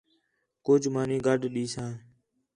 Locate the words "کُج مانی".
0.65-1.17